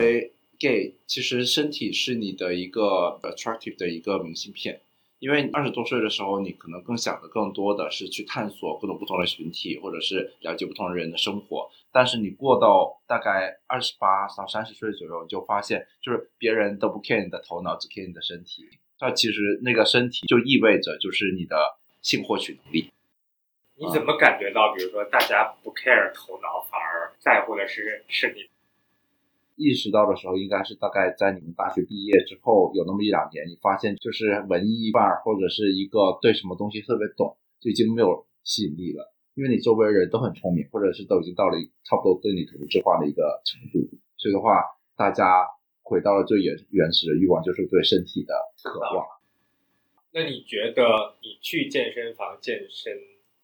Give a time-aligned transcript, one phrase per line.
[0.00, 4.80] 为 gay，其实身体是你的一个 attractive 的一个明信片。
[5.18, 11.70] 因为二十多岁的时候，你可能更想的更多的是去探索各种不同的群体，或者是了解不同的人的生活。
[11.92, 18.64] 但是你过到大概二十八到三十岁左右，你就发现，就是别人都不 care 你的头脑，只 care 你的身体。
[18.98, 22.90] 那其实那个身体就意味着就是你的性获取能力。
[23.76, 28.48] 你怎么感觉到，比如说大家不 care 头脑，反而在乎的是是你？
[29.60, 43.86] 意识到的时候，应该是大概在你们大学毕业之后有那么一两年，你发现就是文艺范儿或者是一个对什么东西特别懂，就已经没有吸引力了，因为你周围人都很聪明，或者是都已经到了差不多对你同质化的一个程度，
[44.16, 44.64] 所以的话，
[44.96, 45.44] 大家
[45.82, 48.32] 回到了最原原始的欲望，就是对身体的
[48.64, 49.04] 渴望。
[50.12, 52.96] 那你觉得你去健身房健身，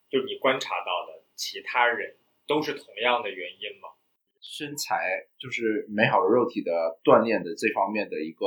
[0.08, 3.90] 就你观察到的其他人都是同样的原因吗？
[4.48, 8.46] 身材就是美好的肉体的锻炼的这方面的一个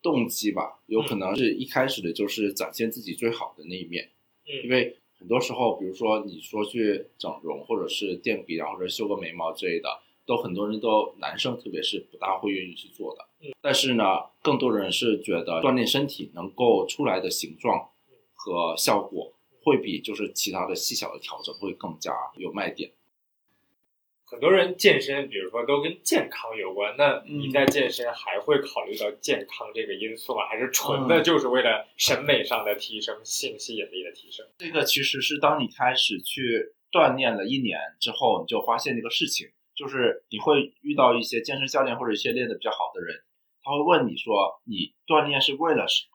[0.00, 4.10] 动机吧，有可能是一开始的就是展现自己最好的那一面。
[4.46, 9.88] 嗯，因为很多时候，比如说你说去整容，或者是垫鼻梁，或者修个眉毛之类的，
[10.24, 13.28] 都很多人都男生特别是不大会愿意去做的。
[13.40, 14.04] 嗯，但是呢，
[14.42, 17.90] 更多人是觉得锻炼身体能够出来的形状
[18.34, 22.92] 和效果，会比就是其他的细小的调整会更加有卖点。
[24.26, 26.94] 很多人健身，比如说都跟健康有关。
[26.96, 30.46] 那你在健身还会考虑到健康这个因素吗？
[30.48, 34.44] 还是纯的就是为了审美上的提升、性吸引力的提升？
[34.58, 43.14] 这个其实是当你开始去锻炼了一年之后，你就发现一个事情，就是你会遇到一些健身教练或者一些练的比较好的人，
[43.62, 46.14] 他会问你说：“你锻炼是为了什么？”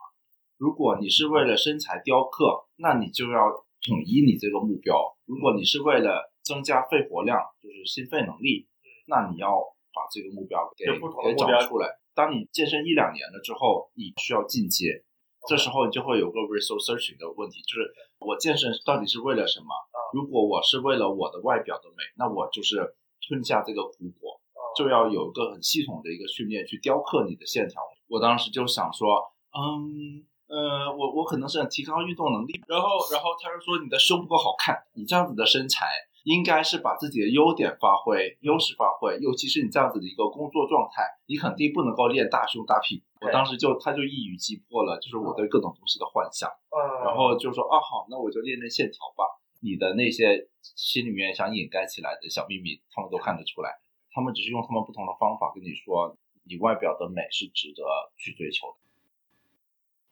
[0.58, 3.50] 如果你是为了身材雕刻，那你就要
[3.82, 5.16] 统一你这个目标。
[5.26, 8.68] 如果你是为了增加肺活量，就是心肺能力，
[9.06, 9.62] 那你要
[9.94, 12.00] 把这个目标给给找出来。
[12.16, 15.06] 当你健身一两年了之后，你需要进阶，
[15.48, 19.68] 这时候你就会有个 resource searching 的问题，就是我健身到底是为了什么？
[20.12, 22.96] 如果我是为了我的外表的美，那我就是
[23.28, 24.42] 吞下这个苦果，
[24.76, 27.80] 就要有一个很系统的一个训练去雕刻你的线条。
[28.08, 30.26] 我当时就想说，嗯。
[30.50, 35.86] 呃，我我可能是想提高运动能力，然后然后他就说你的胸不够好看，你这样子的身材
[36.30, 43.26] 应该是把自己的优点发挥，优势发挥，尤其是你这样子的一个工作状态，你肯定不能够练大胸大屁股。
[43.26, 49.26] 我当时就他就一语击破了，就是我对各种东西的幻想，嗯然后就说啊好，那我就练练线条吧。
[49.62, 53.80] 你的那些心里面想掩盖起来的小秘密，他们都看得出来，
[54.14, 57.84] 他们只是用他们不同的方法跟你说，你外表的美是值得
[58.18, 58.68] 去追求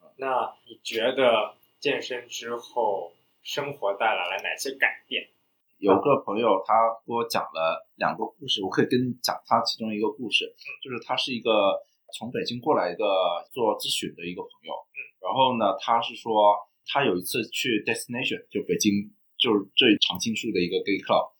[0.01, 0.09] 的。
[0.17, 3.13] 那你觉得健身之后
[3.43, 5.29] 生活带来了哪些改变？
[5.77, 6.73] 有个朋友他
[7.05, 10.45] 给我讲了两个故事，我可以跟你讲他其中一个故事，
[10.83, 11.77] 就是他是一个
[12.17, 13.05] 从北京过来的
[13.51, 14.73] 做咨询的一个朋友，
[15.21, 16.55] 然后呢，他是说
[16.85, 18.91] 他有一次去 destination 就北京
[19.37, 21.31] 就是最常青树的一个 gay club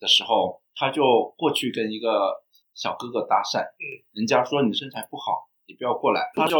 [0.00, 1.02] 的时候，他就
[1.36, 2.34] 过去跟一个
[2.74, 3.64] 小哥哥搭讪，
[4.12, 6.56] 人家说你身材不好，你不要过来，他就。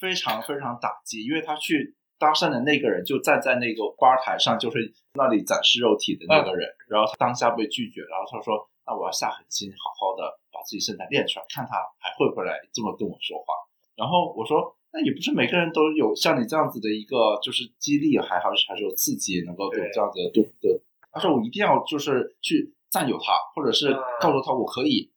[0.00, 13.56] 非常非常打击，因为他去搭讪的那个人就站在那个吧台上，就是那里展示肉体的那个人，然后他当下被拒绝，然后他说：“那我要下狠心，好好的把自己身材练出来，看他还会不会来这么跟我说话。”
[13.96, 20.78] 然后我说：“那也不是每个人都有像你这样子的一个，就是激励，还好还是有刺激，能够有这样子的对对。”
[21.10, 25.10] 他说：“我一定要就是去占有他，或者是告诉他我可以。”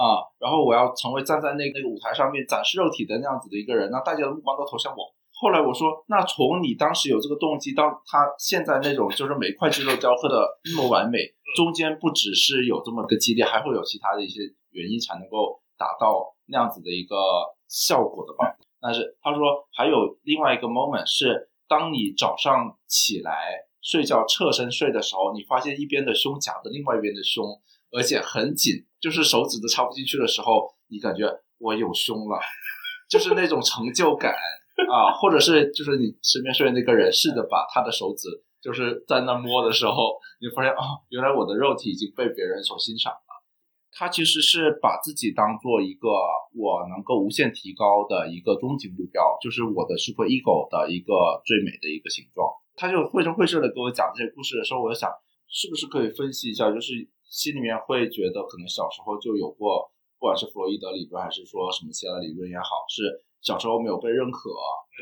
[0.00, 5.12] 啊，然后我要成为站在那那个舞台上面展示肉体的那样子的一个人，让大家的目光都投向我。
[5.40, 11.18] 后来我说，那从你当时有这个动机到他现在那种就是每块肌肉雕刻的那么完美，
[11.56, 14.40] 中间不只是有这么个激烈，还会有其他的一些
[14.70, 17.16] 原因才能够达到那样子的一个
[17.68, 18.54] 效果的吧？
[18.82, 23.32] 但是他说还有另外一个 moment 是，当你早上起来
[23.80, 27.44] 睡觉侧身睡的时候，你发现一边的胸夹着另外一边的胸。
[27.92, 31.26] 而且很紧，就是手指都插不进去的时候，你感觉
[31.58, 32.38] 我有胸了，
[33.10, 34.32] 就是那种成就感
[34.88, 38.28] 啊，或者是就是你身边睡的那个人试着把他的手指
[38.62, 43.18] 就是在那摸的时候，你发现哦，原来我的肉体已经被别人所欣赏了。
[43.92, 46.08] 他其实是把自己当做一个
[46.54, 52.48] 我能够无限提高的一个终极目标，就是我的 super ego 的一个最美的一个形状。
[52.76, 55.10] 他就绘声绘色的给我讲这些故事的时候，我就想，
[55.48, 57.08] 是不是可以分析一下，就是。
[57.30, 59.86] 心里面会觉得，可能小时候就有过，
[60.18, 63.06] 不管是弗洛伊德理论，还是说什么其他的理论也好，是
[63.42, 64.50] 小时候没有被认可，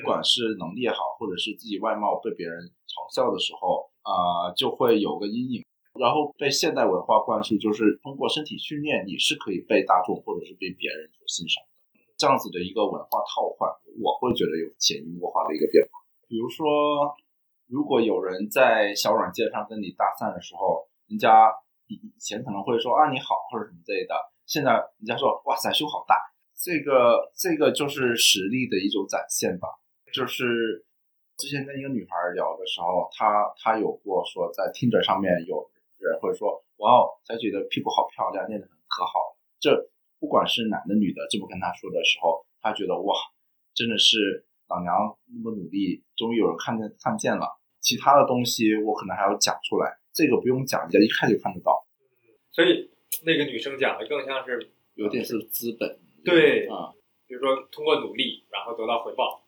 [0.00, 5.64] 不管是能力也好，或者是自己外貌被别人嘲笑的时候，啊，就会有个阴影。
[5.98, 11.70] 然后被现代文化灌输，就是通过身体训练，你是可以被大众或者是被别人所欣赏的。
[12.16, 13.68] 这样子的一个文化套换，
[13.98, 15.90] 我会觉得有潜移默化的一个变化。
[16.28, 16.64] 比如说，
[17.66, 21.50] 如果有人在小软件上跟你搭讪的时候，人家
[21.88, 24.14] 以以前可能会说啊你好或者什么之类的，
[24.46, 26.14] 现在人家说哇塞胸好大，
[26.58, 29.68] 这个这个就是实力的一种展现吧。
[30.12, 30.84] 就是
[31.36, 39.38] 之前跟一个女孩聊的时候，她她有过说在 Tinder 上面有人会说哇哦，她觉得屁股好漂亮，练得很可好。
[39.60, 43.14] 这不管是男的女的，这么跟她说的时候，她觉得哇，
[43.74, 47.46] 真的是老娘那么努力，终于有人看见看见了。
[47.80, 51.86] 其他的东西我可能还要讲出来，这个不用讲，人家一看就看得到。
[52.50, 52.90] 所以
[53.24, 56.92] 那个女生讲的更像是有点是资本，对啊，
[57.26, 59.44] 比如说通过努力然后得到回报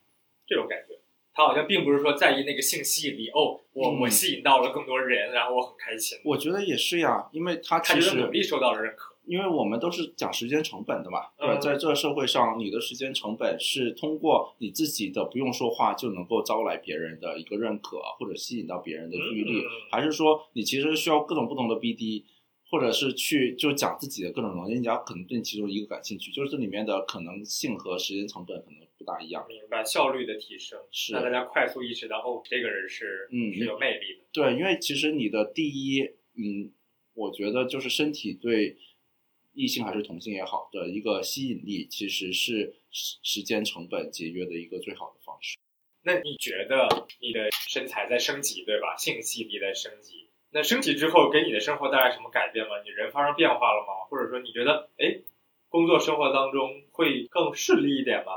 [0.46, 0.98] 这种感觉。
[1.32, 6.18] 他好像并不是说在意那个性吸引力哦，我、嗯我吸引到了更多人，然后我很开心。
[6.24, 9.14] 我觉得也是呀，因为他其实努力受到了认可。
[9.26, 22.24] 因为我们都是讲时间成本的嘛，对吧，嗯在这个社会上，你的时间成本是通过你自己的不用说话就能够招来别人的一个认可，或者吸引到别人的注意力，嗯嗯嗯还是说你其实需要各种不同的 BD，
[22.70, 29.44] 或者是去就讲自己的各种能力，人家可能对其中一个感兴趣，就是这里面的可能性和时间成本可能不大一样。
[29.48, 34.24] 明白效率的提升，是让大家快速意识到哦，这个人是嗯是有魅力的。
[34.32, 36.02] 对，因为其实你的第一，
[36.36, 36.72] 嗯，
[37.14, 38.78] 我觉得就是身体对
[39.52, 45.58] 异性还是同性也好的一个吸引力，其实是时时间成本节约的一个最好的方式。
[46.02, 46.88] 那你觉得
[47.20, 48.96] 你的身材在升级，对吧？
[48.96, 52.72] 性吸引力在升级，那升级之后给你的生活带来什么改变吗？
[52.84, 54.08] 你人发生变化了吗？
[54.08, 55.20] 或者说你觉得，哎，
[55.68, 58.32] 工作生活当中会更顺利一点吗？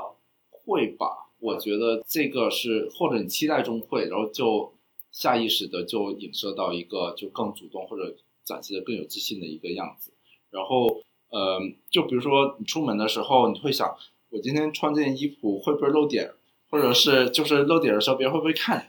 [0.50, 1.30] 会吧？
[1.40, 4.72] 我觉得这个是，或者你期待中会，然后就
[5.10, 10.12] 下意识的就影射到一个就更主动或者展现的更有自信的一个样子。
[10.50, 11.60] 然后，呃，
[11.90, 13.96] 就比如说你出门的时候，你会想，
[14.30, 16.30] 我今天穿这件衣服会不会露点，
[16.70, 18.88] 或者是就是露点的时候别人会不会看，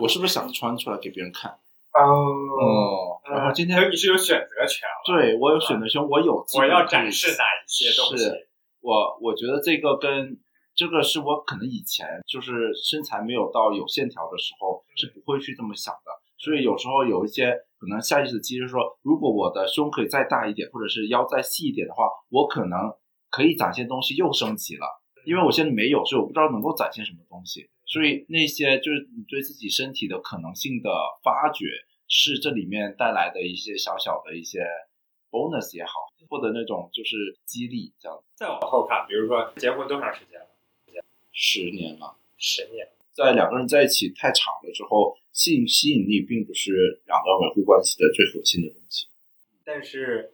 [0.00, 1.58] 我是不是想穿出来给别人看？
[1.96, 8.24] 哦，哦，然后今天你是有选择权了，对我有选择权，我有我要展示哪一些东西？
[8.24, 8.48] 是
[8.80, 10.38] 我我觉得这个跟
[10.74, 22.92] 这个是我可能以前就是身材没有到有线条的时候是不会去这么想的，所以有时候有一些可能下意识的机制说，如果我的胸可以再大一点，或者是腰再细一点的话，我可能
[23.30, 24.86] 可以展现东西又升级了，
[25.24, 30.90] 因为我现在没有，所以我不知道能够展现什么东西，所以那些就是你对自己身体的可能性的
[31.22, 31.66] 发掘，
[32.08, 34.66] 是这里面带来的一些小小的一些
[35.30, 35.92] bonus 也好，
[36.28, 38.22] 或者那种就是激励这样。
[38.34, 40.46] 再往后看，比如说结婚多长时间了？
[41.32, 42.88] 十年了，十年。
[43.12, 49.06] 在两个人在一起太长了之后，性吸引力并不是两个人维护关系的最核心的东西。
[49.64, 50.32] 但是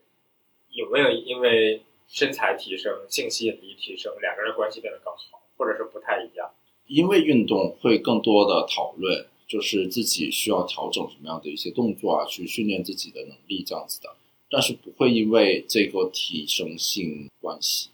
[0.69, 6.51] 有没有因为身材提升、性吸引力提升，两个人关系变得更好，或者是不太一样？
[6.87, 14.15] 因为运动会更多的讨论，就是自己需要调整什么样的一些动作啊，去训练自己的能力这样子的，
[14.49, 17.89] 但是不会因为这个提升性关系，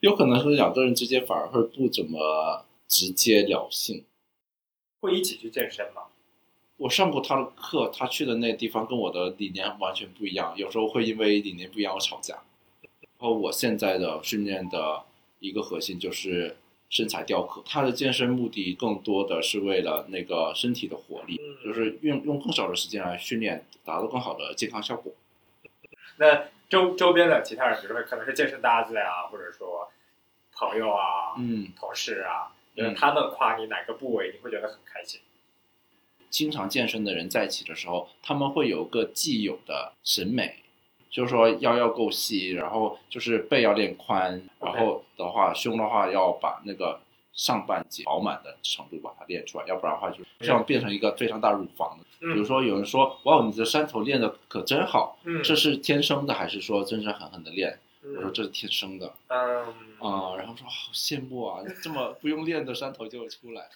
[0.00, 4.04] 有可能是两个人之间反而会不怎么直接聊性。
[5.00, 6.02] 会一起去健身吗？
[6.76, 12.34] 我上过他的课，他去的那个地方跟我的理念完全不一样，有时候会因为理念不一样而吵架。
[13.00, 15.02] 然后我现在的训练的
[15.40, 16.56] 一个核心就是
[16.90, 25.12] 身材雕刻，他的健身目的更多的是为了那个身体的活力，嗯就是用用更少的时间来训练，达到更好的健康效果。
[26.16, 29.90] 那周周边的其他人，比如说可能是健身搭子呀，或者说
[30.52, 35.20] 朋友啊、嗯，同事啊，嗯就是他们夸你哪个部位，你会觉得很开心。
[36.30, 40.62] 经常健身的人在一起的时候，他们会有个既有的审美，
[41.10, 47.00] 就是说腰要够细，然后就是背要练宽，然后的话胸的话要把那个
[47.32, 51.98] 上半截饱满的程度把它练出来，要不然的话就这样变成一个非常大乳房。
[52.20, 57.78] 比如嗯说有人说哇，你的山头练的可真好，嗯这是天生的还是说真正狠狠的练？
[58.02, 59.64] 我说嗯这是天生的嗯
[60.00, 63.70] 啊、然后说好羡慕啊，这么不用练的山头就出来了。